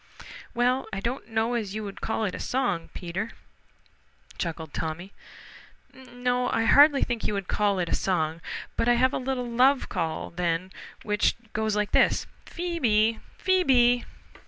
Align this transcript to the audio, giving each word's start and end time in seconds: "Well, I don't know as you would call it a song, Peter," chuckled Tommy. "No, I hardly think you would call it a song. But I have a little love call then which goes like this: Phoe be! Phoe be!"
"Well, 0.55 0.87
I 0.91 0.99
don't 0.99 1.27
know 1.27 1.53
as 1.53 1.75
you 1.75 1.83
would 1.83 2.01
call 2.01 2.25
it 2.25 2.33
a 2.33 2.39
song, 2.39 2.89
Peter," 2.95 3.33
chuckled 4.39 4.73
Tommy. 4.73 5.13
"No, 5.93 6.49
I 6.49 6.63
hardly 6.63 7.03
think 7.03 7.27
you 7.27 7.35
would 7.35 7.47
call 7.47 7.77
it 7.77 7.87
a 7.87 7.93
song. 7.93 8.41
But 8.75 8.89
I 8.89 8.95
have 8.95 9.13
a 9.13 9.19
little 9.19 9.47
love 9.47 9.89
call 9.89 10.31
then 10.31 10.71
which 11.03 11.35
goes 11.53 11.75
like 11.75 11.91
this: 11.91 12.25
Phoe 12.47 12.79
be! 12.79 13.19
Phoe 13.37 13.61
be!" 13.61 14.05